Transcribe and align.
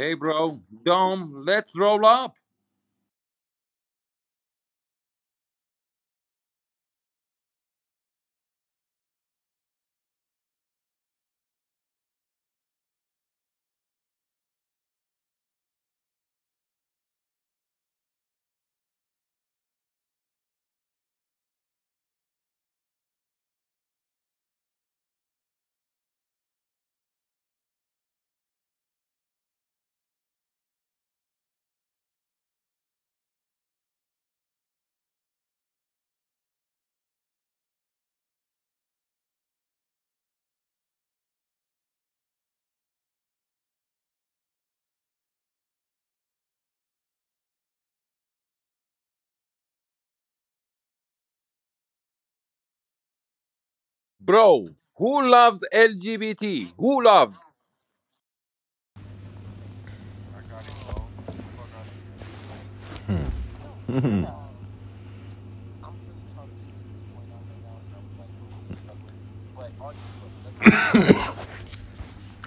Hey, 0.00 0.14
bro, 0.14 0.62
Dom, 0.82 1.42
let's 1.44 1.78
roll 1.78 2.06
up. 2.06 2.34
Bro, 54.22 54.68
who 54.96 55.30
loves 55.30 55.66
LGBT? 55.74 56.72
Who 56.76 57.02
loves? 57.02 57.38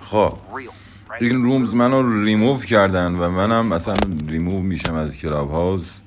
خب 0.00 0.38
این 1.20 1.44
rooms 1.44 1.74
منو 1.74 2.24
ریموو 2.24 2.58
کردن 2.60 3.14
و 3.14 3.30
منم 3.30 3.72
اصلا 3.72 3.96
ریموو 4.28 4.62
میشم 4.62 4.94
از 4.94 5.16
Clubhouse 5.16 6.00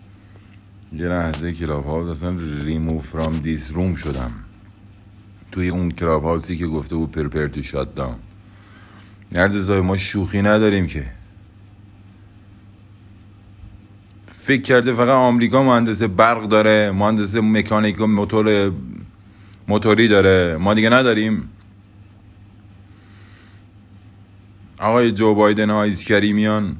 یه 0.94 1.08
لحظه 1.08 1.54
کلاب 1.54 1.86
هاوس 1.86 2.10
اصلا 2.10 2.38
ریموو 2.64 3.00
فرام 3.00 3.38
دیس 3.38 3.72
روم 3.72 3.96
شدم 3.96 4.51
توی 5.52 5.70
اون 5.70 5.92
کلاب 5.92 6.24
هاوسی 6.24 6.58
که 6.58 6.68
گفته 6.68 6.96
بود 6.96 7.12
پرپر 7.12 7.48
تو 7.48 7.64
شات 7.64 7.96
داون. 7.96 8.16
نرد 9.32 9.72
ما 9.72 9.98
شوخی 9.98 10.42
نداریم 10.42 10.88
که. 10.88 11.06
فکر 14.28 14.62
کرده 14.62 14.94
فقط 14.94 15.10
آمریکا 15.10 15.64
مهندس 15.64 16.04
برق 16.04 16.44
داره 16.44 16.92
مهندس 16.92 17.36
مکانیک 17.36 18.02
موتور 18.02 18.72
موتوری 19.68 20.08
داره. 20.08 20.58
ما 20.58 20.74
دیگه 20.74 20.90
نداریم. 20.90 21.50
آقای 24.80 25.12
جو 25.12 25.36
بایدن 25.36 25.70
آیز 25.70 26.04
کریمیان. 26.04 26.78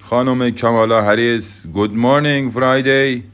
خانم 0.00 0.50
کمالا 0.50 1.02
هریس 1.02 1.66
گود 1.66 1.96
مورنینگ 1.96 2.52
فرایدی 2.52 3.24